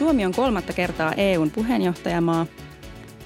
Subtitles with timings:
[0.00, 2.46] Suomi on kolmatta kertaa EUn puheenjohtajamaa.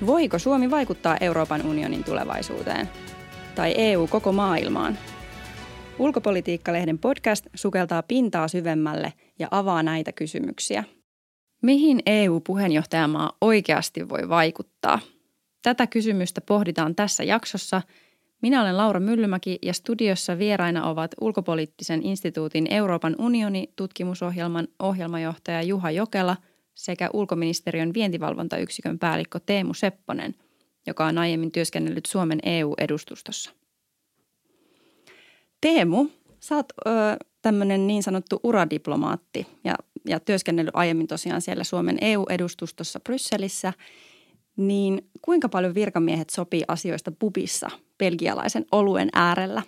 [0.07, 2.89] Voiko Suomi vaikuttaa Euroopan unionin tulevaisuuteen?
[3.55, 4.99] Tai EU koko maailmaan?
[5.99, 10.85] Ulkopolitiikkalehden podcast sukeltaa pintaa syvemmälle ja avaa näitä kysymyksiä.
[11.63, 14.99] Mihin EU-puheenjohtajamaa oikeasti voi vaikuttaa?
[15.63, 17.83] Tätä kysymystä pohditaan tässä jaksossa.
[18.43, 25.91] Minä olen Laura Myllymäki ja studiossa vieraina ovat Ulkopoliittisen instituutin Euroopan unioni tutkimusohjelman ohjelmajohtaja Juha
[25.91, 26.37] Jokela
[26.75, 30.35] sekä ulkoministeriön vientivalvontayksikön päällikkö Teemu Sepponen,
[30.87, 33.51] joka on aiemmin työskennellyt Suomen EU-edustustossa.
[35.61, 36.07] Teemu,
[36.41, 36.73] sä oot
[37.43, 39.75] tämmöinen niin sanottu uradiplomaatti ja,
[40.07, 43.73] ja työskennellyt aiemmin tosiaan siellä Suomen EU-edustustossa Brysselissä.
[44.57, 49.63] Niin kuinka paljon virkamiehet sopii asioista pubissa belgialaisen oluen äärellä?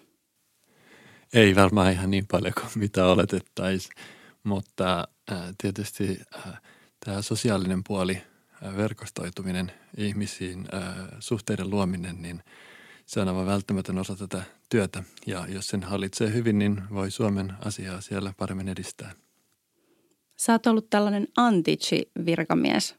[1.34, 3.94] Ei varmaan ihan niin paljon kuin mitä oletettaisiin,
[4.44, 6.60] mutta äh, tietysti äh,
[7.06, 8.22] tämä sosiaalinen puoli,
[8.76, 10.68] verkostoituminen ihmisiin,
[11.20, 12.42] suhteiden luominen, niin–
[13.06, 17.52] se on aivan välttämätön osa tätä työtä ja jos sen hallitsee hyvin, niin voi Suomen
[17.64, 19.12] asiaa siellä paremmin edistää.
[20.36, 22.94] Sä oot ollut tällainen antici-virkamies,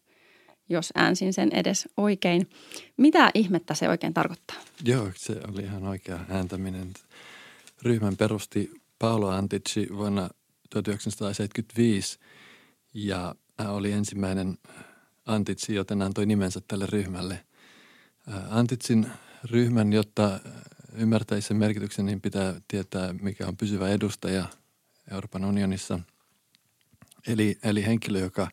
[0.70, 2.50] jos äänsin sen edes oikein.
[2.98, 4.58] Mitä ihmettä se oikein tarkoittaa?
[4.86, 6.94] Joo, se oli ihan oikea ääntäminen.
[7.82, 10.30] Ryhmän perusti Paolo Antici vuonna
[10.70, 12.20] 1975
[12.94, 14.58] ja oli ensimmäinen
[15.26, 17.46] Antici, joten antoi nimensä tälle ryhmälle.
[18.50, 19.08] Antitsin
[19.44, 20.40] ryhmän, jotta
[20.94, 24.46] ymmärtäisi sen merkityksen, niin pitää tietää, mikä on pysyvä edustaja
[25.12, 26.00] Euroopan unionissa.
[27.28, 28.52] Eli, eli henkilö, joka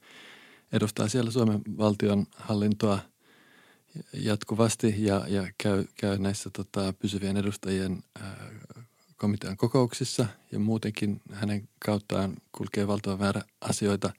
[0.72, 2.98] edustaa siellä Suomen valtion hallintoa
[4.12, 8.50] jatkuvasti ja, ja käy, käy näissä tota, pysyvien edustajien ää,
[9.16, 14.12] komitean kokouksissa ja muutenkin hänen kauttaan kulkee valtavan määrä asioita.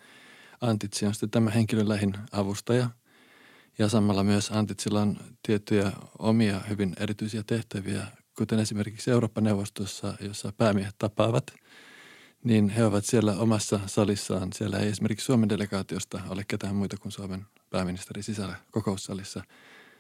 [0.66, 2.90] Antitsi on sitten tämä henkilön lähin avustaja–
[3.78, 10.96] ja samalla myös Antitsilla on tiettyjä omia hyvin erityisiä tehtäviä, kuten esimerkiksi Eurooppa-neuvostossa, jossa päämiehet
[10.98, 11.54] tapaavat,
[12.44, 14.54] niin he ovat siellä omassa salissaan.
[14.54, 19.44] Siellä ei esimerkiksi Suomen delegaatiosta ole ketään muita kuin Suomen pääministeri sisällä kokoussalissa.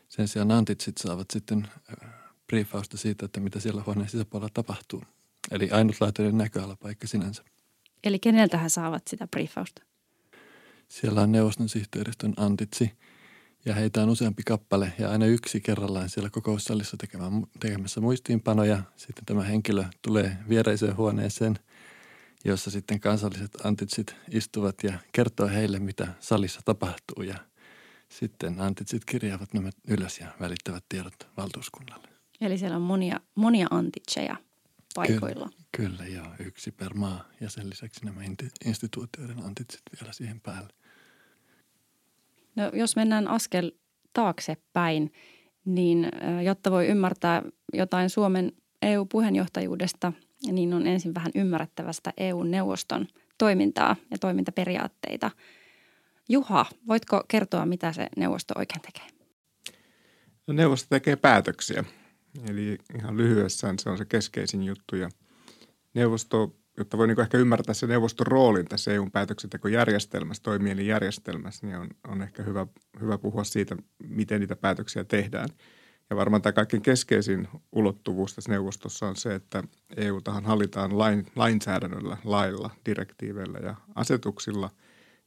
[0.10, 1.68] Sen sijaan Antitsit saavat sitten
[2.04, 2.10] äh,
[2.48, 5.04] briefausta siitä, että mitä siellä huoneen sisäpuolella tapahtuu.
[5.52, 7.44] Eli ainutlaatuinen näköalapaikka sinänsä.
[8.04, 9.82] Eli keneltä he saavat sitä briefausta?
[10.96, 12.92] Siellä on neuvoston sihteeristön Antitsi–
[13.66, 18.84] ja heitä on useampi kappale ja aina yksi kerrallaan siellä kokoussalissa tekemään, tekemässä muistiinpanoja.
[18.96, 21.60] Sitten tämä henkilö tulee viereiseen huoneeseen,
[22.46, 27.24] jossa sitten kansalliset antitsit istuvat ja kertoo heille, mitä salissa tapahtuu.
[27.24, 27.36] Ja
[28.10, 32.08] sitten antitsit kirjaavat nämä ylös ja välittävät tiedot valtuuskunnalle.
[32.42, 34.36] Eli siellä on monia, monia antitseja
[34.96, 35.50] paikoilla.
[35.72, 36.28] Kyllä, kyllä joo.
[36.40, 38.22] Yksi per maa ja sen lisäksi nämä
[38.66, 40.85] instituutioiden antitsit vielä siihen päälle.
[42.56, 43.72] No, jos mennään askel
[44.14, 45.14] taaksepäin,
[45.66, 46.12] niin
[46.44, 47.44] jotta voi ymmärtää
[47.74, 48.52] jotain Suomen
[48.82, 50.14] EU-puheenjohtajuudesta,
[50.52, 53.08] niin on ensin vähän ymmärrettävästä EU-neuvoston
[53.38, 55.32] toimintaa ja toimintaperiaatteita.
[56.30, 59.08] Juha, voitko kertoa, mitä se neuvosto oikein tekee?
[60.48, 61.84] No, neuvosto tekee päätöksiä.
[62.50, 64.96] Eli ihan lyhyessään se on se keskeisin juttu.
[64.96, 65.10] Ja
[65.94, 71.90] neuvosto jotta voi niin ehkä ymmärtää se neuvoston roolin tässä EUn päätöksentekojärjestelmässä, toimielinjärjestelmässä, niin on,
[72.08, 72.68] on ehkä hyvä,
[73.02, 73.76] hyvä puhua siitä,
[74.08, 75.50] miten niitä päätöksiä tehdään.
[76.10, 79.64] Ja varmaan tämä kaikkein keskeisin ulottuvuus tässä neuvostossa on se, että
[79.98, 84.70] EU-tahan hallitaan lain, lainsäädännöllä, lailla, direktiiveillä ja asetuksilla.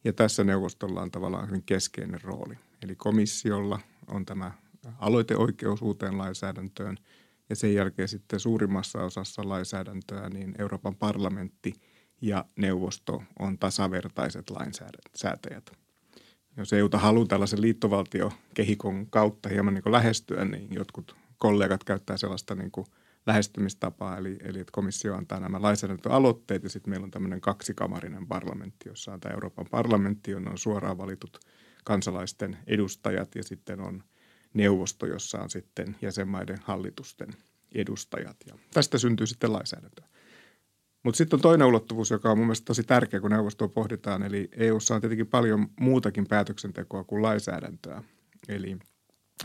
[0.05, 2.55] Ja tässä neuvostolla on tavallaan hyvin keskeinen rooli.
[2.83, 4.53] Eli komissiolla on tämä
[4.99, 6.97] aloiteoikeus uuteen lainsäädäntöön–
[7.51, 11.75] ja sen jälkeen sitten suurimmassa osassa lainsäädäntöä niin Euroopan parlamentti
[12.21, 15.73] ja neuvosto on tasavertaiset lainsäätäjät.
[16.57, 22.71] Jos EUta haluaa tällaisen liittovaltiokehikon kautta hieman niin lähestyä, niin jotkut kollegat käyttää sellaista niin
[22.71, 22.87] kuin
[23.27, 28.89] lähestymistapaa, eli, eli että komissio antaa nämä lainsäädäntöaloitteet ja sitten meillä on tämmöinen kaksikamarinen parlamentti,
[28.89, 31.41] jossa on tämä Euroopan parlamentti, jonne on suoraan valitut
[31.85, 34.03] kansalaisten edustajat ja sitten on–
[34.59, 37.29] neuvosto, jossa on sitten jäsenmaiden hallitusten
[37.75, 38.37] edustajat.
[38.47, 40.07] Ja tästä syntyy sitten lainsäädäntöä.
[41.03, 44.23] Mutta sitten on toinen ulottuvuus, joka on mun mielestä tosi tärkeä, kun neuvostoa pohditaan.
[44.23, 48.03] Eli EUssa on tietenkin paljon muutakin päätöksentekoa kuin lainsäädäntöä.
[48.49, 48.79] Eli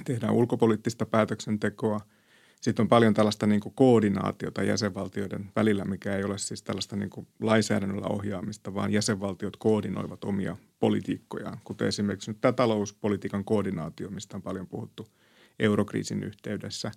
[0.06, 2.02] tehdään ulkopoliittista päätöksentekoa–
[2.64, 7.10] sitten on paljon tällaista niin kuin koordinaatiota jäsenvaltioiden välillä, mikä ei ole siis tällaista niin
[7.10, 14.38] kuin lainsäädännöllä ohjaamista, vaan jäsenvaltiot koordinoivat omia politiikkojaan, kuten esimerkiksi nyt tämä talouspolitiikan koordinaatio, mistä
[14.38, 15.08] on paljon puhuttu
[15.60, 16.92] eurokriisin yhteydessä.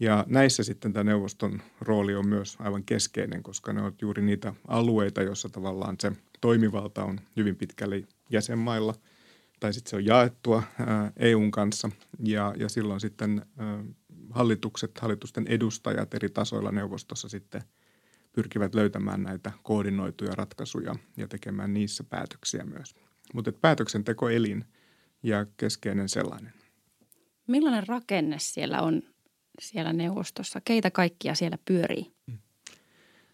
[0.00, 4.54] Ja näissä sitten tämä neuvoston rooli on myös aivan keskeinen, koska ne ovat juuri niitä
[4.68, 8.94] alueita, joissa tavallaan se toimivalta on hyvin pitkälle jäsenmailla–
[9.64, 10.62] tai sitten se on jaettua
[11.16, 11.90] EUn kanssa
[12.24, 13.46] ja, ja silloin sitten
[14.34, 17.62] hallitukset, hallitusten edustajat eri tasoilla neuvostossa sitten
[18.32, 22.94] pyrkivät löytämään näitä koordinoituja ratkaisuja ja tekemään niissä päätöksiä myös.
[23.34, 24.64] Mutta päätöksentekoelin
[25.22, 26.52] ja keskeinen sellainen.
[27.46, 29.02] Millainen rakenne siellä on
[29.60, 30.60] siellä neuvostossa?
[30.64, 32.12] Keitä kaikkia siellä pyörii?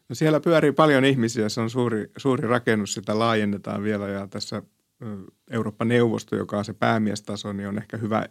[0.09, 4.63] No siellä pyörii paljon ihmisiä, se on suuri, suuri rakennus, sitä laajennetaan vielä ja tässä
[5.51, 8.27] Eurooppa-neuvosto, joka on se päämiestaso, niin on ehkä hyvä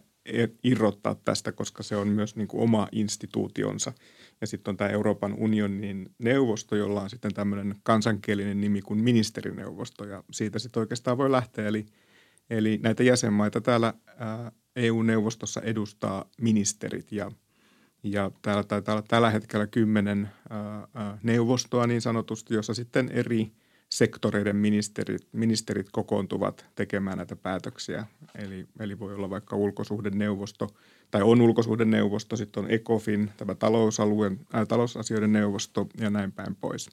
[0.64, 3.92] irrottaa tästä, koska se on myös niin kuin oma instituutionsa.
[4.40, 10.04] Ja sitten on tämä Euroopan unionin neuvosto, jolla on sitten tämmöinen kansankielinen nimi kuin ministerineuvosto,
[10.04, 11.68] ja siitä sitten oikeastaan voi lähteä.
[11.68, 11.86] Eli,
[12.50, 13.94] eli näitä jäsenmaita täällä
[14.76, 17.30] EU-neuvostossa edustaa ministerit, ja,
[18.02, 20.28] ja täällä taitaa olla tällä hetkellä kymmenen
[21.22, 23.50] neuvostoa niin sanotusti, jossa sitten eri–
[23.94, 28.06] sektoreiden ministerit, ministerit kokoontuvat tekemään näitä päätöksiä.
[28.34, 30.68] Eli, eli voi olla vaikka ulkosuhdeneuvosto,
[31.10, 36.90] tai on ulkosuhdeneuvosto, sitten on ECOFIN, tämä talousalueen, ää, talousasioiden neuvosto ja näin päin pois.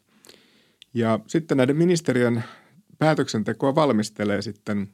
[0.94, 2.44] Ja sitten näiden ministerien
[3.00, 4.88] päätöksentekoa valmistelee sitten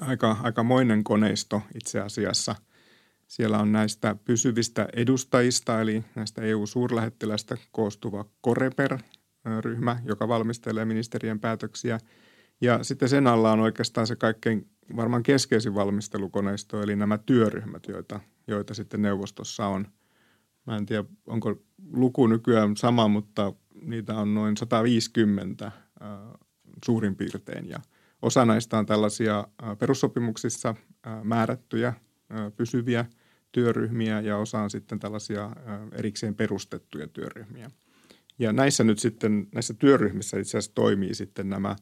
[0.00, 2.54] aika, aikamoinen koneisto itse asiassa.
[3.26, 8.98] Siellä on näistä pysyvistä edustajista, eli näistä EU-suurlähettiläistä koostuva Koreper,
[9.60, 11.98] ryhmä, joka valmistelee ministerien päätöksiä.
[12.60, 18.20] Ja sitten sen alla on oikeastaan se kaikkein varmaan keskeisin valmistelukoneisto, eli nämä työryhmät, joita,
[18.46, 19.86] joita sitten neuvostossa on.
[20.66, 21.62] Mä en tiedä, onko
[21.92, 23.52] luku nykyään sama, mutta
[23.82, 25.72] niitä on noin 150 äh,
[26.84, 27.68] suurin piirtein.
[27.68, 27.80] Ja
[28.22, 30.68] osa näistä on tällaisia äh, perussopimuksissa
[31.06, 33.04] äh, määrättyjä äh, pysyviä
[33.52, 35.52] työryhmiä ja osa on sitten tällaisia äh,
[35.92, 37.70] erikseen perustettuja työryhmiä–
[38.42, 41.76] ja näissä nyt sitten, näissä työryhmissä itse asiassa toimii sitten nämä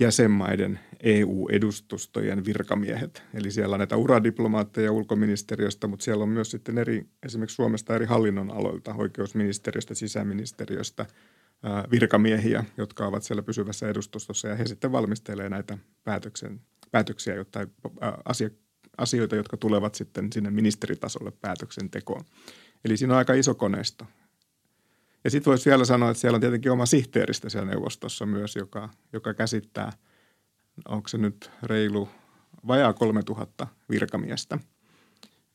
[0.00, 3.22] jäsenmaiden EU-edustustojen virkamiehet.
[3.34, 8.06] Eli siellä on näitä uradiplomaatteja ulkoministeriöstä, mutta siellä on myös sitten eri, esimerkiksi Suomesta eri
[8.06, 11.06] hallinnon aloilta, oikeusministeriöstä, sisäministeriöstä,
[11.90, 16.60] virkamiehiä, jotka ovat siellä pysyvässä edustustossa ja he sitten valmistelee näitä päätöksen,
[16.90, 17.66] päätöksiä, jotta
[18.24, 18.50] asia,
[18.98, 22.24] asioita, jotka tulevat sitten sinne ministeritasolle päätöksentekoon.
[22.84, 24.06] Eli siinä on aika iso koneisto
[25.24, 28.88] ja sitten voisi vielä sanoa, että siellä on tietenkin oma sihteeristä siellä neuvostossa myös, joka,
[29.12, 29.92] joka käsittää,
[30.88, 32.08] onko se nyt reilu
[32.66, 34.58] vajaa 3000 virkamiestä.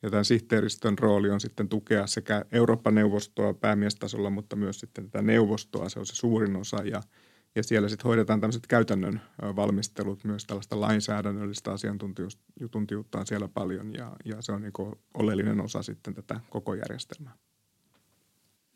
[0.04, 5.22] Ja tämän sihteeristön rooli on sitten tukea sekä Euroopan neuvostoa päämiestasolla, mutta myös sitten tätä
[5.22, 6.78] neuvostoa, se on se suurin osa.
[6.78, 7.02] Ja,
[7.56, 9.22] ja siellä sitten hoidetaan tämmöiset käytännön
[9.56, 15.84] valmistelut, myös tällaista lainsäädännöllistä asiantuntijuutta on siellä paljon ja, ja se on niin oleellinen osa
[15.84, 17.36] sitten tätä koko järjestelmää.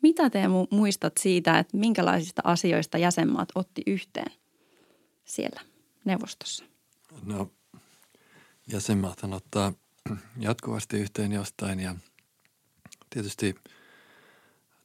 [0.02, 4.32] Mitä te muistat siitä, että minkälaisista asioista jäsenmaat otti yhteen
[5.24, 5.60] siellä
[6.04, 6.64] neuvostossa?
[7.22, 7.52] No
[8.72, 9.72] jäsenmaathan ottaa
[10.38, 11.94] jatkuvasti yhteen jostain ja
[13.10, 13.54] tietysti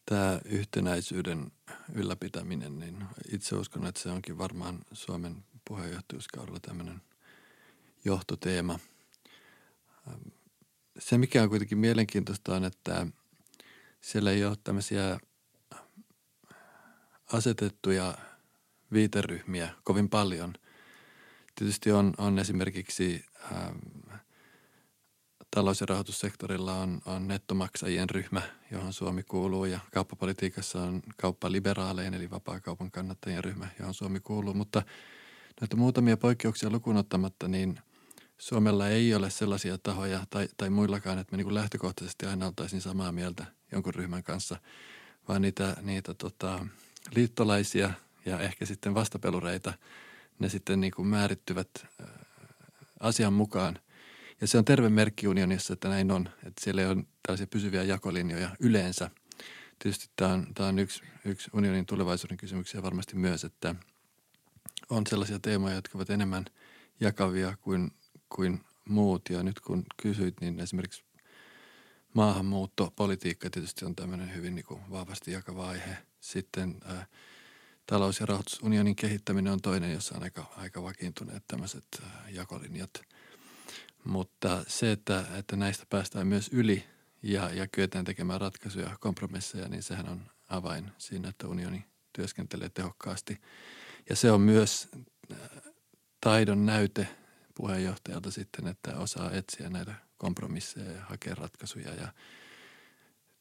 [0.06, 1.51] tämä yhtenäisyyden
[1.94, 7.01] ylläpitäminen, niin itse uskon, että se onkin varmaan Suomen puheenjohtajuuskaudella tämmöinen
[8.06, 8.79] johtoteema.
[11.00, 13.07] Se, mikä on kuitenkin mielenkiintoista on, että–
[14.06, 15.19] siellä ei ole tämmöisiä
[17.34, 18.18] asetettuja
[18.94, 20.54] viiteryhmiä kovin paljon.
[21.56, 23.77] Tietysti on, on esimerkiksi ähm,
[25.56, 28.41] talous- ja rahoitussektorilla on, on nettomaksajien ryhmä,
[28.72, 34.53] johon Suomi kuuluu ja kauppapolitiikassa on kauppaliberaalejen eli vapaakaupan kannattajien ryhmä, johon Suomi kuuluu.
[34.53, 34.84] Mutta
[35.62, 37.79] näitä muutamia poikkeuksia lukuun ottamatta, niin
[38.38, 43.12] Suomella ei ole sellaisia tahoja tai, tai muillakaan, että me niin lähtökohtaisesti aina oltaisiin samaa
[43.12, 44.58] mieltä jonkun ryhmän kanssa,
[45.27, 46.68] vaan niitä, niitä tota,
[47.15, 47.94] liittolaisia
[48.25, 49.74] ja ehkä sitten vastapelureita,
[50.39, 51.70] ne sitten niin kuin määrittyvät
[52.01, 52.08] äh,
[53.00, 53.80] asian mukaan.
[54.42, 57.84] Ja se on terve merkki unionissa, että näin on, että siellä ei ole tällaisia pysyviä
[57.84, 59.10] jakolinjoja yleensä.
[59.80, 63.75] Tietysti tämä on, tämä on yksi, yksi unionin tulevaisuuden kysymyksiä varmasti myös, että
[64.89, 66.46] on sellaisia teemoja, jotka ovat enemmän
[67.00, 67.92] jakavia kuin,
[68.29, 69.22] kuin muut.
[69.29, 71.03] Ja nyt kun kysyit, niin esimerkiksi
[72.13, 75.98] maahanmuuttopolitiikka tietysti on tämmöinen hyvin niin kuin vahvasti jakava aihe.
[76.20, 77.08] Sitten ää,
[77.86, 83.01] talous- ja rahoitusunionin kehittäminen on toinen, jossa on aika, aika vakiintuneet tämmöiset ää, jakolinjat.
[84.03, 86.84] Mutta se, että, että näistä päästään myös yli
[87.24, 93.41] ja, ja kyetään tekemään ratkaisuja, kompromisseja, niin sehän on avain siinä, että unioni työskentelee tehokkaasti.
[94.10, 94.88] Ja se on myös
[96.22, 97.08] taidon näyte
[97.55, 101.93] puheenjohtajalta sitten, että osaa etsiä näitä kompromisseja ja hakea ratkaisuja.
[101.93, 102.13] Ja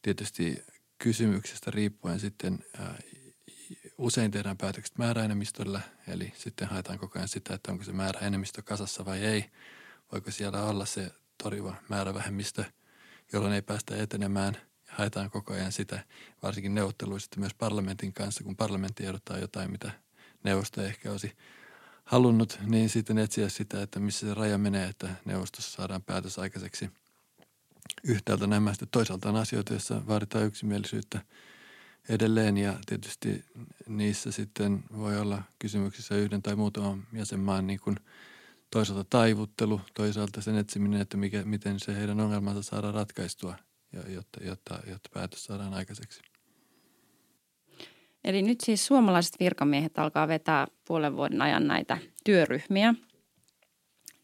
[0.03, 0.65] tietysti
[0.99, 2.59] kysymyksestä riippuen sitten
[3.99, 9.05] usein tehdään päätökset määräenemmistöllä, eli sitten haetaan koko ajan sitä, että onko se määräenemmistö kasassa
[9.05, 9.51] vai ei.
[10.13, 12.65] Voiko siellä olla se toriva määrävähemmistö,
[13.33, 14.57] jolloin ei päästä etenemään.
[14.89, 16.05] Haetaan koko ajan sitä,
[16.43, 19.91] varsinkin neuvotteluissa myös parlamentin kanssa, kun parlamentti ehdottaa jotain, mitä
[20.45, 21.37] neuvosto ehkä olisi
[22.05, 26.91] halunnut, niin sitten etsiä sitä, että missä se raja menee, että neuvostossa saadaan päätös aikaiseksi.
[28.05, 31.21] Yhtäältä nämä sitten toisaalta on asioita, joissa vaaditaan yksimielisyyttä
[32.09, 33.45] edelleen ja tietysti
[33.89, 37.97] niissä sitten voi olla kysymyksissä yhden tai muutaman jäsenmaan niin kuin
[38.71, 43.55] toisaalta taivuttelu, toisaalta sen etsiminen, että mikä, miten se heidän ongelmansa saadaan ratkaistua,
[43.93, 46.34] jotta, jotta, jotta päätös saadaan aikaiseksi.
[48.25, 52.95] Eli nyt siis suomalaiset virkamiehet alkaa vetää puolen vuoden ajan näitä työryhmiä.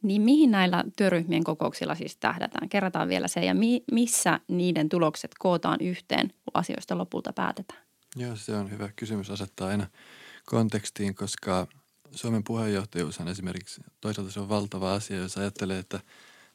[0.03, 2.69] Niin mihin näillä työryhmien kokouksilla siis tähdätään?
[2.69, 7.81] Kerrataan vielä se ja mi- missä niiden tulokset kootaan yhteen, kun asioista lopulta päätetään?
[8.17, 9.87] Joo, se on hyvä kysymys asettaa aina
[10.45, 11.67] kontekstiin, koska
[12.11, 16.01] Suomen puheenjohtajuus on esimerkiksi, toisaalta se on valtava asia, jos ajattelee, että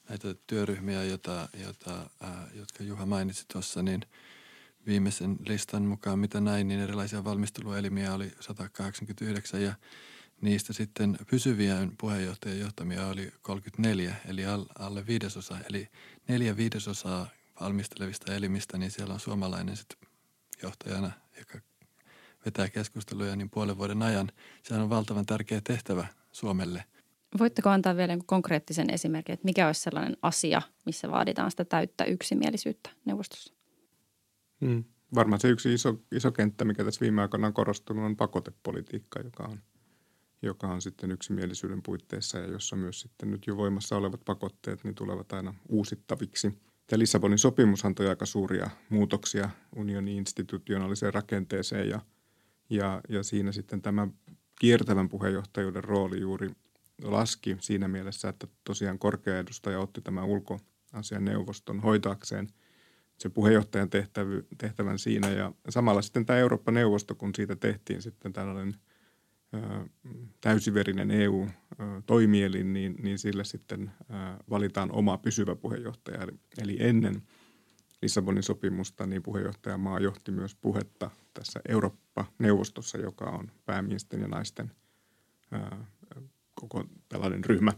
[0.09, 4.01] näitä työryhmiä, jota, jota, ää, jotka Juha mainitsi tuossa, niin–
[4.87, 9.73] viimeisen listan mukaan, mitä näin, niin erilaisia valmisteluelimiä oli 189 ja
[10.41, 14.41] niistä sitten pysyviä puheenjohtajan johtamia oli 34, eli
[14.79, 15.57] alle viidesosa.
[15.69, 15.87] Eli
[16.27, 17.27] neljä viidesosaa
[17.61, 19.97] valmistelevista elimistä, niin siellä on suomalainen sitten
[20.63, 21.59] johtajana, joka
[22.45, 24.31] vetää keskusteluja niin puolen vuoden ajan.
[24.63, 26.83] Sehän on valtavan tärkeä tehtävä Suomelle.
[27.39, 32.89] Voitteko antaa vielä konkreettisen esimerkin, että mikä olisi sellainen asia, missä vaaditaan sitä täyttä yksimielisyyttä
[33.05, 33.54] neuvostossa?
[34.61, 34.83] Mm.
[35.15, 39.43] Varmaan se yksi iso, iso kenttä, mikä tässä viime aikoina on korostunut, on pakotepolitiikka, joka
[39.43, 39.59] on,
[40.41, 44.95] joka on sitten yksimielisyyden puitteissa ja jossa myös sitten nyt jo voimassa olevat pakotteet niin
[44.95, 46.59] tulevat aina uusittaviksi.
[46.87, 51.99] Tämä Lissabonin sopimus antoi aika suuria muutoksia unionin institutionaaliseen rakenteeseen ja,
[52.69, 54.07] ja, ja siinä sitten tämä
[54.59, 56.49] kiertävän puheenjohtajuuden rooli juuri
[57.03, 62.47] laski siinä mielessä, että tosiaan korkea edustaja otti tämän ulkoasian neuvoston hoitaakseen–
[63.17, 65.29] se puheenjohtajan tehtävy, tehtävän siinä.
[65.29, 68.75] Ja samalla sitten tämä Eurooppa-neuvosto, kun siitä tehtiin sitten tällainen
[69.53, 69.59] ö,
[70.41, 74.13] täysiverinen EU-toimielin, niin, niin sille sitten ö,
[74.49, 76.21] valitaan oma pysyvä puheenjohtaja.
[76.21, 77.21] Eli, eli ennen
[78.01, 84.71] Lissabonin sopimusta niin puheenjohtajamaa johti myös puhetta tässä Eurooppa-neuvostossa, joka on päämiesten ja naisten
[85.53, 85.77] ö,
[86.53, 87.71] koko tällainen ryhmä,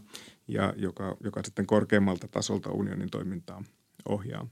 [0.48, 3.64] ja joka, joka sitten korkeammalta tasolta unionin toimintaa
[4.08, 4.48] ohjaa.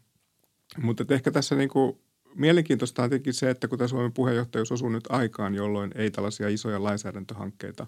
[0.82, 1.98] Mutta ehkä tässä niin kuin
[2.34, 6.48] mielenkiintoista on tietenkin se, että kun tämä Suomen puheenjohtajuus osuu nyt aikaan, jolloin ei tällaisia
[6.48, 7.86] isoja lainsäädäntöhankkeita,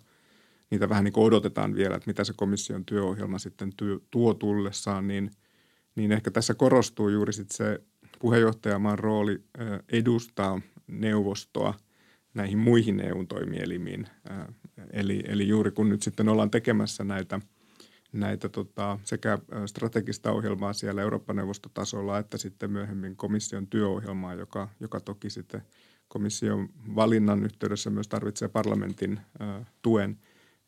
[0.70, 5.08] niitä vähän niin kuin odotetaan vielä, että mitä se komission työohjelma sitten työ, tuo tullessaan,
[5.08, 5.30] niin,
[5.94, 7.80] niin ehkä tässä korostuu juuri sitten se
[8.18, 9.42] puheenjohtajamaan rooli
[9.92, 11.74] edustaa neuvostoa
[12.34, 14.08] näihin muihin EU-toimielimiin.
[14.92, 17.40] Eli, eli juuri kun nyt sitten ollaan tekemässä näitä–
[18.12, 25.30] näitä tota, sekä strategista ohjelmaa siellä Eurooppa-neuvostotasolla että sitten myöhemmin komission työohjelmaa, joka, joka toki
[25.30, 25.62] sitten
[26.08, 30.18] komission valinnan yhteydessä myös tarvitsee parlamentin ä, tuen,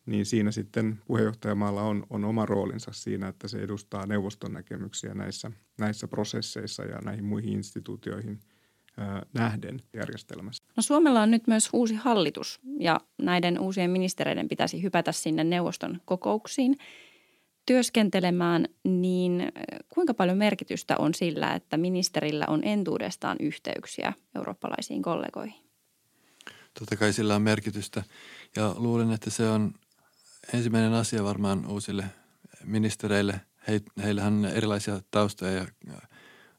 [0.05, 5.51] niin siinä sitten puheenjohtajamaalla on, on oma roolinsa siinä, että se edustaa neuvoston näkemyksiä näissä,
[5.79, 8.39] näissä prosesseissa ja näihin muihin instituutioihin
[9.33, 10.63] nähden järjestelmässä.
[10.77, 16.01] No Suomella on nyt myös uusi hallitus ja näiden uusien ministereiden pitäisi hypätä sinne neuvoston
[16.05, 16.77] kokouksiin–
[17.71, 19.51] työskentelemään, niin
[19.89, 25.63] kuinka paljon merkitystä on sillä, että ministerillä on entuudestaan yhteyksiä eurooppalaisiin kollegoihin?
[26.79, 28.03] Totta kai sillä on merkitystä
[28.55, 29.73] ja luulen, että se on
[30.53, 32.05] ensimmäinen asia varmaan uusille
[32.63, 33.41] ministereille.
[33.67, 35.65] He, heillähän on erilaisia taustoja ja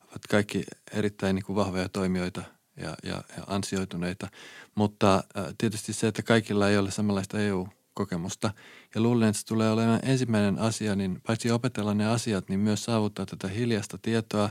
[0.03, 2.43] ovat kaikki erittäin niin kuin vahvoja toimijoita
[2.77, 4.29] ja, ja, ja ansioituneita.
[4.75, 5.25] Mutta
[5.59, 8.51] tietysti se, että kaikilla ei ole samanlaista EU- kokemusta.
[8.95, 12.85] Ja luulen, että se tulee olemaan ensimmäinen asia, niin paitsi opetella ne asiat, niin myös
[12.85, 14.51] saavuttaa tätä hiljasta tietoa,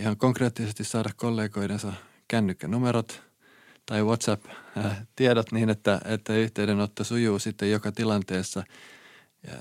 [0.00, 1.92] ihan konkreettisesti saada kollegoidensa
[2.28, 3.22] kännykkänumerot
[3.86, 8.64] tai WhatsApp-tiedot niin, että, että yhteydenotto sujuu sitten joka tilanteessa.
[9.46, 9.58] Ja,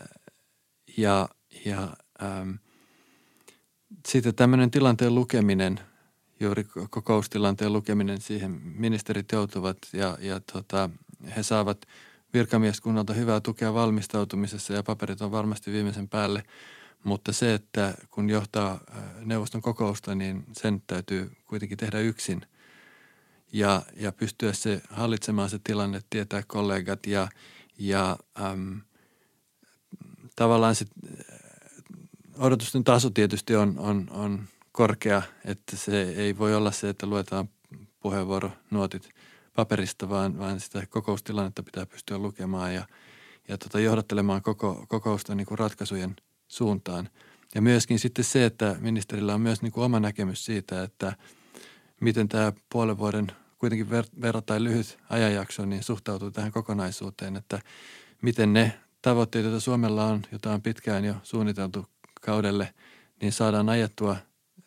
[0.98, 1.30] ja,
[1.66, 2.52] ja ähm,
[4.08, 5.80] sitten tämmöinen tilanteen lukeminen,
[6.40, 10.90] juuri kokoustilanteen lukeminen, siihen ministerit joutuvat ja, ja tota,
[11.36, 11.86] he saavat–
[12.34, 16.44] virkamieskunnalta hyvää tukea valmistautumisessa ja paperit on varmasti viimeisen päälle.
[17.04, 18.80] Mutta se, että kun johtaa
[19.26, 22.42] neuvoston kokousta, niin sen täytyy kuitenkin tehdä yksin
[23.54, 27.28] ja, ja pystyä se hallitsemaan se tilanne, tietää kollegat ja,
[27.80, 28.82] ja äm,
[30.36, 30.86] tavallaan se
[32.38, 37.50] odotusten taso tietysti on, on, on korkea, että se ei voi olla se, että luetaan
[38.00, 39.10] puheenvuoronuotit
[39.56, 42.88] paperista, vaan, vaan sitä kokoustilannetta pitää pystyä lukemaan ja,
[43.48, 46.16] ja tota, johdattelemaan koko, kokousta niin kuin ratkaisujen
[46.48, 47.10] suuntaan.
[47.56, 51.16] Ja myöskin sitten se, että ministerillä on myös niin kuin oma näkemys siitä, että
[52.02, 57.62] miten tämä puolen vuoden kuitenkin ver- verrattain lyhyt ajanjakso niin suhtautuu tähän kokonaisuuteen, että
[58.22, 61.86] miten ne tavoitteet, joita Suomella on, jota on pitkään jo suunniteltu
[62.22, 62.74] kaudelle,
[63.22, 64.16] niin saadaan ajettua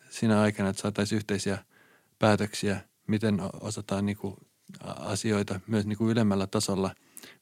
[0.09, 1.57] siinä aikana, että saataisiin yhteisiä
[2.19, 4.35] päätöksiä, miten osataan niin kuin
[4.83, 6.91] asioita myös niin kuin ylemmällä tasolla,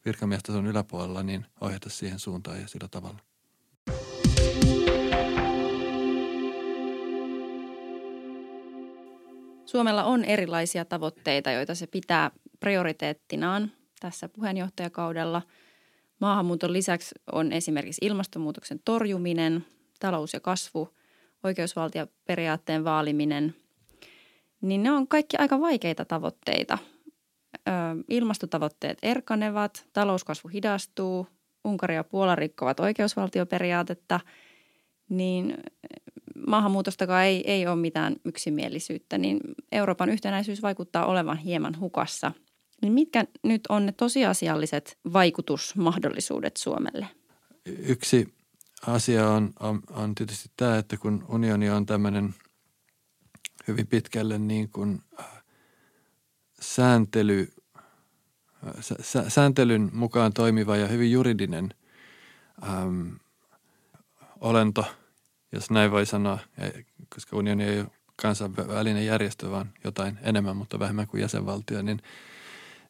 [0.05, 3.19] virkamiestason yläpuolella, niin ohjata siihen suuntaan ja sillä tavalla.
[9.65, 15.41] Suomella on erilaisia tavoitteita, joita se pitää prioriteettinaan tässä puheenjohtajakaudella.
[16.21, 19.65] Maahanmuuton lisäksi on esimerkiksi ilmastonmuutoksen torjuminen,
[19.99, 20.95] talous ja kasvu,
[21.43, 23.55] oikeusvaltioperiaatteen vaaliminen.
[24.61, 26.77] Niin ne on kaikki aika vaikeita tavoitteita.
[28.09, 31.27] Ilmastotavoitteet erkanevat, talouskasvu hidastuu,
[31.65, 34.19] Unkari ja Puola rikkovat oikeusvaltioperiaatetta,
[35.09, 35.57] niin
[36.47, 39.39] maahanmuutostakaan ei, ei ole mitään yksimielisyyttä, niin
[39.71, 42.31] Euroopan yhtenäisyys vaikuttaa olevan hieman hukassa.
[42.81, 47.07] Niin mitkä nyt on ne tosiasialliset vaikutusmahdollisuudet Suomelle?
[47.65, 48.33] Yksi
[48.87, 52.35] asia on, on, on tietysti tämä, että kun unioni on tämmöinen
[53.67, 55.01] hyvin pitkälle niin kuin
[56.61, 57.53] sääntely,
[59.27, 61.73] sääntelyn mukaan toimiva ja hyvin juridinen
[62.63, 63.19] äm,
[64.41, 64.85] olento–
[65.55, 66.39] jos näin voi sanoa,
[67.13, 72.01] koska unioni ei ole kansainvälinen järjestö, vaan jotain enemmän, mutta vähemmän kuin jäsenvaltio, niin,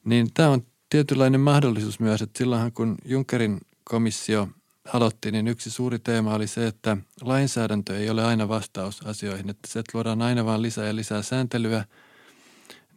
[0.06, 4.50] niin tämä on tietynlainen mahdollisuus myös, että silloinhan kun Junckerin komissio
[4.94, 9.68] aloitti, niin yksi suuri teema oli se, että lainsäädäntö ei ole aina vastaus asioihin, että
[9.72, 11.86] se, että luodaan aina vaan lisää ja lisää sääntelyä,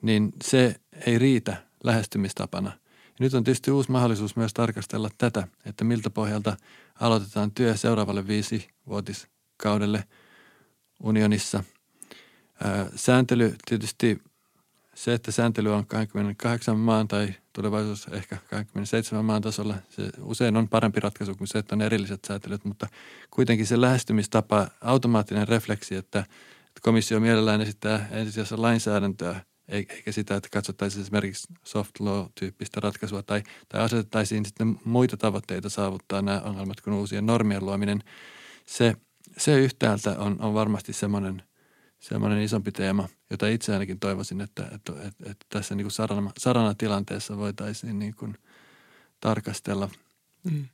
[0.02, 0.74] niin se
[1.06, 2.70] ei riitä lähestymistapana.
[3.04, 6.56] Ja nyt on tietysti uusi mahdollisuus myös tarkastella tätä, että miltä pohjalta
[7.00, 10.04] aloitetaan työ seuraavalle viisi vuotis kaudelle
[11.02, 11.64] unionissa.
[12.96, 14.22] Sääntely tietysti
[14.94, 20.68] se, että sääntely on 28 maan tai tulevaisuus ehkä 27 maan tasolla, se usein on
[20.68, 22.86] parempi ratkaisu kuin se, että on erilliset säätelyt, mutta
[23.30, 26.24] kuitenkin se lähestymistapa, automaattinen refleksi, että,
[26.82, 33.80] komissio mielellään esittää ensisijaisesti lainsäädäntöä, eikä sitä, että katsottaisiin esimerkiksi soft law-tyyppistä ratkaisua tai, tai
[33.80, 38.02] asetettaisiin sitten muita tavoitteita saavuttaa nämä ongelmat kuin uusien normien luominen.
[38.66, 38.94] Se–
[39.36, 41.42] se yhtäältä on, on varmasti semmoinen,
[41.98, 46.30] semmoinen isompi teema, jota itse ainakin toivoisin, että, että, että, että tässä niin kuin sarana,
[46.38, 48.34] sarana tilanteessa voitaisiin niin kuin
[49.20, 49.90] tarkastella.
[50.44, 50.66] Mm.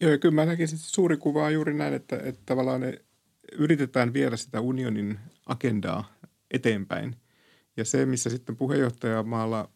[0.00, 2.82] Joo, ja kyllä mä näkisin, suuri kuva juuri näin, että, että tavallaan
[3.52, 6.12] yritetään viedä sitä unionin agendaa
[6.50, 7.16] eteenpäin.
[7.78, 9.70] Ja se, missä sitten puheenjohtajamaalla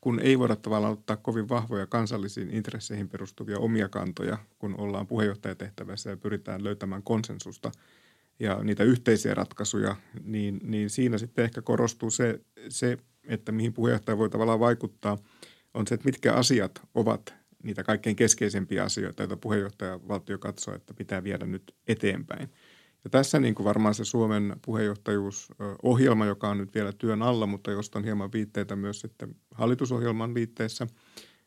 [0.00, 6.10] kun ei voida tavallaan ottaa kovin vahvoja kansallisiin intresseihin perustuvia omia kantoja, kun ollaan puheenjohtajatehtävässä
[6.10, 7.72] ja pyritään löytämään konsensusta
[8.38, 14.18] ja niitä yhteisiä ratkaisuja, niin, niin siinä sitten ehkä korostuu se, se, että mihin puheenjohtaja
[14.18, 15.18] voi tavallaan vaikuttaa,
[15.74, 21.24] on se, että mitkä asiat ovat niitä kaikkein keskeisempiä asioita, joita puheenjohtajavaltio katsoo, että pitää
[21.24, 22.50] viedä nyt eteenpäin–
[23.04, 27.70] ja tässä niin kuin varmaan se Suomen puheenjohtajuusohjelma, joka on nyt vielä työn alla, mutta
[27.70, 30.86] josta on hieman viitteitä myös sitten hallitusohjelman liitteessä,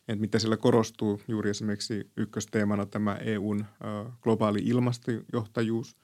[0.08, 3.65] että mitä siellä korostuu juuri esimerkiksi ykkösteemana tämä EUn
[4.22, 5.98] globaali ilmastojohtajuus.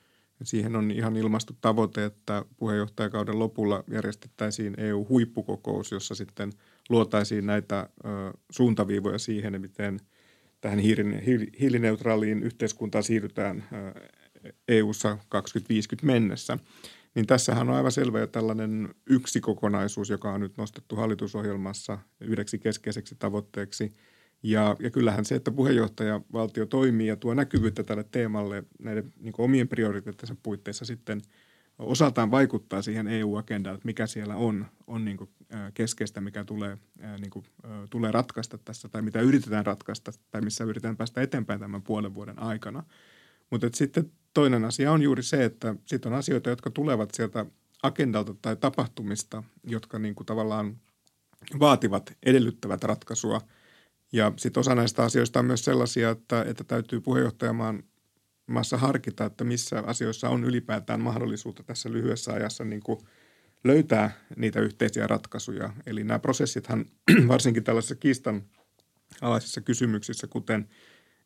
[0.43, 6.51] Siihen on ihan ilmastu tavoite, että puheenjohtajakauden lopulla järjestettäisiin EU-huippukokous, jossa sitten
[6.89, 7.89] luotaisiin näitä
[8.51, 9.99] suuntaviivoja siihen, miten
[10.61, 10.79] tähän
[11.59, 13.63] hiilineutraaliin yhteiskuntaan siirrytään
[14.67, 16.57] EU-ssa 2050 mennessä.
[17.15, 22.59] Niin tässähän on aivan selvä jo tällainen yksi kokonaisuus, joka on nyt nostettu hallitusohjelmassa yhdeksi
[22.59, 23.95] keskeiseksi tavoitteeksi.
[24.43, 29.67] Ja, ja kyllähän se, että puheenjohtajavaltio toimii ja tuo näkyvyyttä tälle teemalle näiden niin omien
[29.67, 31.21] prioriteettinsa puitteissa sitten
[31.79, 35.29] osaltaan vaikuttaa siihen EU-agendaan, että mikä siellä on, on niin kuin
[35.73, 36.77] keskeistä, mikä tulee,
[37.19, 37.45] niin kuin,
[37.89, 42.39] tulee ratkaista tässä tai mitä yritetään ratkaista tai missä yritetään päästä eteenpäin tämän puolen vuoden
[42.39, 42.83] aikana.
[43.49, 47.45] Mutta sitten toinen asia on juuri se, että sitten on asioita, jotka tulevat sieltä
[47.83, 50.77] agendalta tai tapahtumista, jotka niin kuin tavallaan
[51.59, 53.41] vaativat, edellyttävät ratkaisua.
[54.11, 57.83] Ja sitten osa näistä asioista on myös sellaisia, että, että täytyy puheenjohtajamaan
[58.47, 62.99] maassa harkita, että missä asioissa on ylipäätään mahdollisuutta tässä lyhyessä ajassa niin kuin
[63.63, 65.73] löytää niitä yhteisiä ratkaisuja.
[65.85, 66.85] Eli nämä prosessithan
[67.27, 68.43] varsinkin tällaisissa kiistan
[69.21, 70.69] alaisissa kysymyksissä, kuten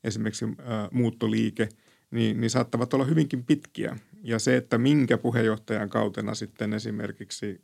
[0.03, 0.45] esimerkiksi
[0.91, 1.69] muuttoliike–
[2.11, 3.97] niin, niin saattavat olla hyvinkin pitkiä.
[4.23, 7.61] Ja se, että minkä puheenjohtajan kautena sitten esimerkiksi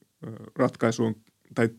[0.56, 1.16] ratkaisuun
[1.56, 1.70] tai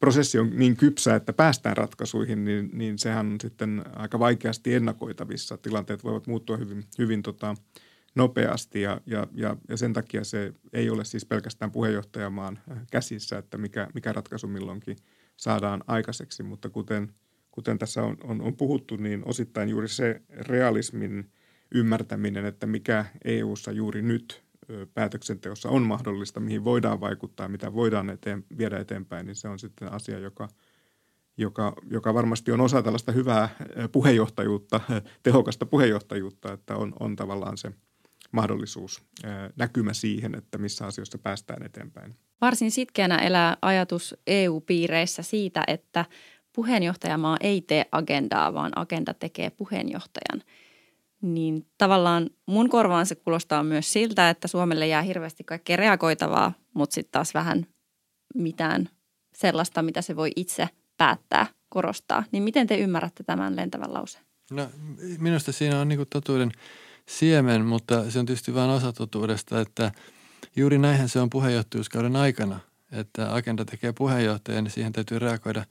[0.00, 5.56] prosessi on niin kypsä, että päästään ratkaisuihin, niin, niin sehän on sitten aika vaikeasti ennakoitavissa.
[5.56, 7.54] Tilanteet voivat muuttua hyvin, hyvin tota,
[8.14, 12.58] nopeasti ja, ja, ja, ja sen takia se ei ole siis pelkästään puheenjohtajamaan
[12.90, 14.96] käsissä, että mikä, mikä ratkaisu milloinkin
[15.36, 17.12] saadaan aikaiseksi, mutta kuten,
[17.50, 21.30] kuten tässä on, on, on puhuttu, niin osittain juuri se realismin
[21.74, 24.42] ymmärtäminen, että mikä EU:ssa juuri nyt
[24.94, 29.92] päätöksenteossa on mahdollista, mihin voidaan vaikuttaa, mitä voidaan eteen, viedä eteenpäin, niin se on sitten
[29.92, 30.48] asia, joka,
[31.36, 33.48] joka, joka varmasti on osa tällaista hyvää
[33.92, 34.80] puheenjohtajuutta,
[35.22, 37.72] tehokasta puheenjohtajuutta, että on, on tavallaan se
[38.32, 39.02] mahdollisuus,
[39.56, 42.14] näkymä siihen, että missä asioissa päästään eteenpäin.
[42.40, 46.04] Varsin sitkeänä elää ajatus EU-piireissä siitä, että
[46.52, 50.42] puheenjohtajamaa ei tee agendaa, vaan agenda tekee puheenjohtajan–
[51.22, 56.94] niin tavallaan mun korvaan se kuulostaa myös siltä, että Suomelle jää hirveästi kaikkea reagoitavaa, mutta
[56.94, 57.66] sitten taas vähän
[58.34, 58.88] mitään
[59.34, 62.24] sellaista, mitä se voi itse päättää, korostaa.
[62.32, 64.24] Niin miten te ymmärrätte tämän lentävän lauseen?
[64.50, 64.68] No
[65.18, 66.52] minusta siinä on niin totuuden
[67.06, 69.92] siemen, mutta se on tietysti vain osa totuudesta, että
[70.56, 72.60] juuri näinhän se on puheenjohtajuuskauden aikana,
[72.92, 75.64] että agenda tekee puheenjohtajan niin siihen täytyy reagoida,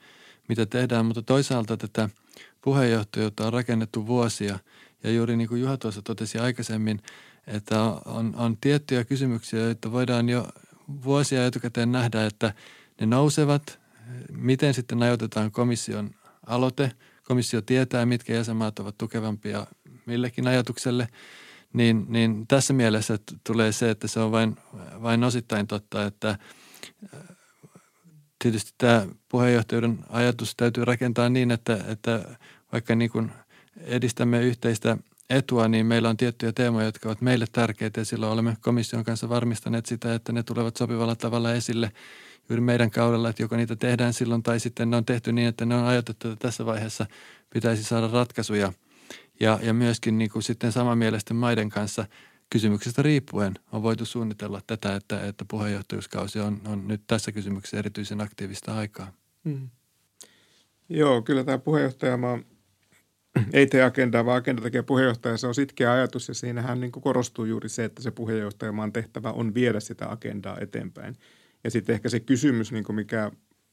[0.50, 2.10] mitä tehdään, mutta toisaalta tätä
[2.62, 4.60] puheenjohtajuutta on rakennettu vuosia–
[5.04, 7.02] ja juuri niin kuin Juha tuossa totesi aikaisemmin,
[7.48, 10.48] että on, on tiettyjä kysymyksiä, joita voidaan jo
[11.04, 12.54] vuosia etukäteen nähdä, että
[13.00, 13.80] ne nousevat.
[14.32, 16.12] Miten sitten ajoitetaan komission
[16.46, 16.92] aloite?
[17.24, 19.68] Komissio tietää, mitkä jäsenmaat ovat tukevampia
[20.06, 21.08] millekin ajatukselle.
[21.74, 24.58] Niin, niin tässä mielessä tulee se, että se on vain,
[25.02, 26.38] vain osittain totta, että äh,
[28.44, 32.38] tietysti tämä puheenjohtajuuden ajatus täytyy rakentaa niin, että, että
[32.72, 33.32] vaikka niin kuin–
[33.78, 34.98] edistämme yhteistä
[35.30, 39.30] etua, niin meillä on tiettyjä teemoja, jotka ovat meille tärkeitä ja silloin olemme komission kanssa
[39.30, 41.92] varmistaneet sitä, että ne tulevat sopivalla tavalla esille
[42.50, 45.66] juuri meidän kaudella, että joko niitä tehdään silloin tai sitten ne on tehty niin, että
[45.66, 47.06] ne on ajatettu, että tässä vaiheessa
[47.50, 48.74] pitäisi saada ratkaisuja.
[49.40, 52.06] Ja, ja myöskin niin kuin sitten samanmielisten maiden kanssa
[52.50, 58.22] kysymyksestä riippuen on voitu suunnitella tätä, että, että puheenjohtajuuskausi on, on nyt tässä kysymyksessä erityisen
[58.22, 59.12] aktiivista aikaa.
[59.46, 59.70] Hmm.
[60.90, 62.40] Joo, kyllä tämä puheenjohtajamaa
[63.54, 65.38] ei tee agendaa, vaan agenda tekee puheenjohtaja.
[65.38, 69.32] Se on sitkeä ajatus ja siinähän niin kuin korostuu juuri se, että se puheenjohtajamaan tehtävä
[69.32, 71.16] on viedä sitä agendaa eteenpäin.
[71.64, 73.32] Ja sitten ehkä se kysymys, niin kuin mikä,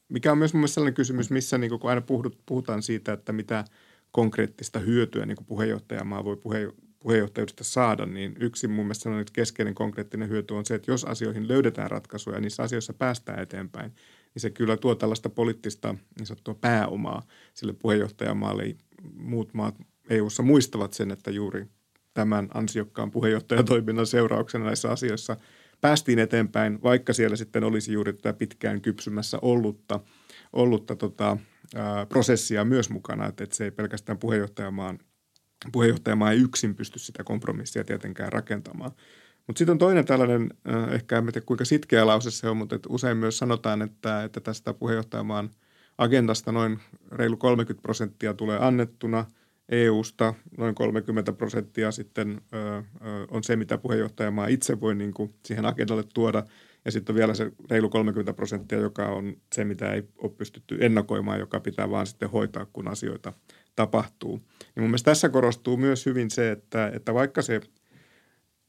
[0.08, 2.02] mikä on myös mun mielestä sellainen kysymys, missä niin kuin kun aina
[2.46, 3.64] puhutaan siitä, että mitä
[4.12, 9.74] konkreettista hyötyä niin kuin puheenjohtajamaa voi puhe, puheenjohtajuudesta saada, niin yksi mun mielestä sellainen keskeinen
[9.74, 13.92] konkreettinen hyöty on se, että jos asioihin löydetään ratkaisuja ja niissä asioissa päästään eteenpäin,
[14.34, 17.22] niin se kyllä tuo tällaista poliittista niin sanottua pääomaa
[17.54, 18.76] sille puheenjohtajamaalle
[19.14, 19.74] muut maat
[20.10, 21.66] EU-ssa muistavat sen, että juuri
[22.14, 25.36] tämän ansiokkaan puheenjohtajatoiminnan seurauksena näissä asioissa
[25.80, 30.00] päästiin eteenpäin, vaikka siellä sitten olisi juuri tätä pitkään kypsymässä ollutta,
[30.52, 31.36] ollutta tota,
[31.74, 34.98] ää, prosessia myös mukana, että, että se ei pelkästään puheenjohtajamaan,
[35.72, 38.90] puheenjohtajamaa ei yksin pysty sitä kompromissia tietenkään rakentamaan.
[39.46, 40.50] Mutta sitten on toinen tällainen,
[40.90, 44.74] ehkä en tiedä kuinka sitkeä lause se on, mutta usein myös sanotaan, että, että tästä
[44.74, 45.50] puheenjohtajamaan–
[45.98, 46.78] agendasta noin
[47.12, 49.24] reilu 30 prosenttia tulee annettuna
[49.68, 52.82] EUsta, noin 30 prosenttia sitten ö, ö,
[53.30, 56.42] on se, mitä puheenjohtajamaa itse voi niin kuin siihen agendalle tuoda.
[56.84, 60.78] Ja sitten on vielä se reilu 30 prosenttia, joka on se, mitä ei ole pystytty
[60.80, 63.32] ennakoimaan, joka pitää vaan sitten hoitaa, kun asioita
[63.76, 64.36] tapahtuu.
[64.36, 67.60] Niin mun mielestä tässä korostuu myös hyvin se, että, että vaikka se–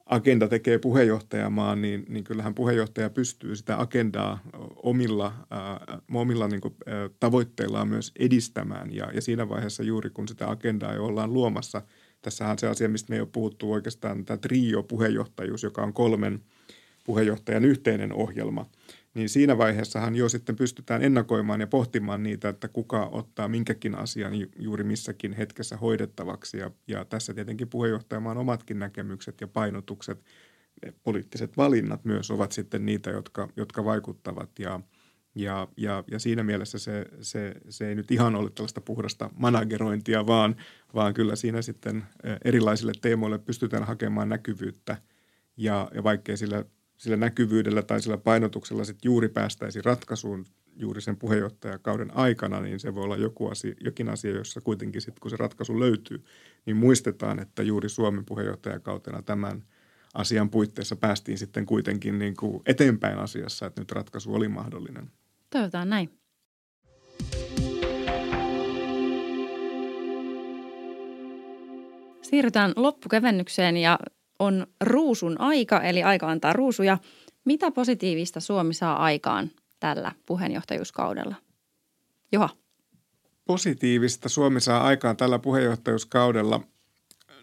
[0.08, 4.40] agenda tekee puheenjohtajamaan, niin, niin kyllähän puheenjohtaja pystyy sitä agendaa
[4.76, 8.96] omilla, ää, omilla niin kuin, ää, tavoitteillaan myös edistämään.
[8.96, 11.82] Ja, ja siinä vaiheessa juuri kun sitä agendaa jo ollaan luomassa,
[12.22, 16.44] tässähän se asia, mistä me ole puhuttu oikeastaan, tämä trio-puheenjohtajuus, joka on kolmen
[17.04, 18.66] puheenjohtajan yhteinen ohjelma–
[19.18, 24.34] niin siinä vaiheessahan jo sitten pystytään ennakoimaan ja pohtimaan niitä, että kuka ottaa minkäkin asian
[24.60, 26.58] juuri missäkin hetkessä hoidettavaksi.
[26.58, 30.24] Ja, ja tässä tietenkin puheenjohtajamaan omatkin näkemykset ja painotukset,
[31.04, 34.60] poliittiset valinnat myös ovat sitten niitä, jotka, jotka vaikuttavat.
[34.60, 34.80] Ja,
[35.36, 40.28] ja, ja, ja siinä mielessä se, se, se ei nyt ihan ole tällaista puhdasta managerointia,
[40.28, 40.56] vaan,
[40.94, 42.06] vaan kyllä siinä sitten
[42.46, 44.98] erilaisille teemoille pystytään hakemaan näkyvyyttä.
[45.58, 46.66] Ja, ja vaikkei sillä
[46.98, 50.46] sillä näkyvyydellä tai sillä painotuksella sitten juuri päästäisiin ratkaisuun
[50.80, 55.22] juuri sen puheenjohtajakauden aikana, niin se voi olla joku asia, jokin asia, jossa kuitenkin sitten
[55.22, 56.24] kun se ratkaisu löytyy,
[56.66, 59.64] niin muistetaan, että juuri Suomen puheenjohtajakautena tämän
[60.14, 65.12] asian puitteissa päästiin sitten kuitenkin niin kuin eteenpäin asiassa, että nyt ratkaisu oli mahdollinen.
[65.50, 66.20] Toivotaan näin.
[72.22, 74.00] Siirrytään loppukevennykseen ja
[74.40, 76.98] on ruusun aika, eli aika antaa ruusuja.
[77.46, 81.36] Mitä positiivista Suomi saa aikaan tällä puheenjohtajuuskaudella?
[82.32, 82.50] Joha.
[83.46, 86.62] Positiivista Suomi saa aikaan tällä puheenjohtajuuskaudella.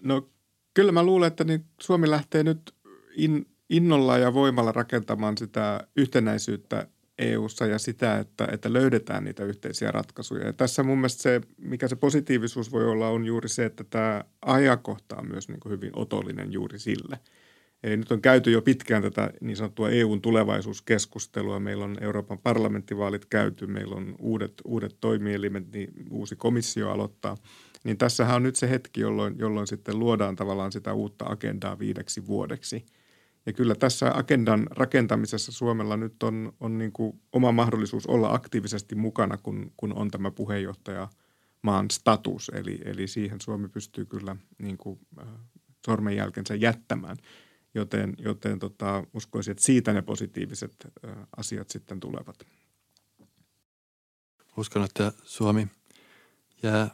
[0.03, 0.29] No
[0.75, 2.75] kyllä mä luulen, että niin Suomi lähtee nyt
[3.17, 6.87] in, innolla ja voimalla rakentamaan sitä yhtenäisyyttä
[7.19, 10.47] EU:ssa ja sitä, että, että löydetään niitä yhteisiä ratkaisuja.
[10.47, 14.25] Ja tässä mun mielestä se, mikä se positiivisuus voi olla, on juuri se, että tämä
[14.43, 17.19] ajankohta on myös niin kuin hyvin otollinen juuri sille.
[17.83, 21.61] Eli nyt on käyty jo pitkään tätä niin sanottua EUn tulevaisuuskeskustelua.
[21.61, 27.37] Meillä on Euroopan parlamenttivaalit käyty, meillä on uudet, uudet toimielimet, niin uusi komissio aloittaa.
[27.85, 32.27] Niin tässähän on nyt se hetki, jolloin, jolloin sitten luodaan tavallaan sitä uutta agendaa viideksi
[32.27, 32.85] vuodeksi–
[33.47, 38.95] ja kyllä tässä agendan rakentamisessa Suomella nyt on, on niin kuin oma mahdollisuus olla aktiivisesti
[38.95, 41.09] mukana, kun, kun on tämä puheenjohtaja
[41.63, 42.51] maan status.
[42.55, 45.29] Eli, eli siihen Suomi pystyy kyllä niin kuin, äh,
[45.87, 47.17] sormenjälkensä jättämään.
[47.75, 52.47] Joten, joten tota, uskoisin, että siitä ne positiiviset äh, asiat sitten tulevat.
[54.57, 55.69] Uskon, että Suomi
[56.63, 56.91] jää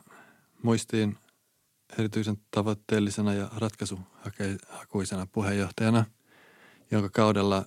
[0.63, 1.17] muistiin
[1.99, 6.05] erityisen tavoitteellisena ja ratkaisuhakuisena puheenjohtajana–
[6.91, 7.65] jonka kaudella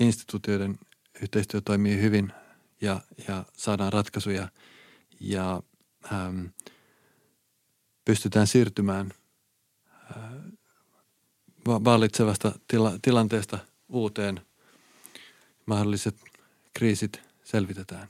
[0.00, 0.78] instituutioiden
[1.22, 2.32] yhteistyö toimii hyvin
[2.80, 4.48] ja, ja saadaan ratkaisuja
[5.20, 5.62] ja
[6.12, 6.46] ähm,
[8.04, 9.10] pystytään siirtymään
[10.16, 10.24] äh,
[11.66, 14.40] vallitsevasta tila, tilanteesta uuteen.
[15.66, 16.16] Mahdolliset
[16.74, 18.08] kriisit selvitetään.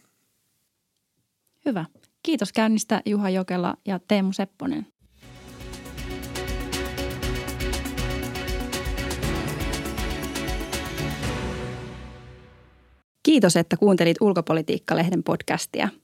[1.65, 1.85] Hyvä.
[2.23, 4.94] Kiitos käynnistä Juha Jokela ja Teemu Sepponen.
[13.35, 15.89] Kiitos, että kuuntelit Ulkopolitiikka-lehden podcastia–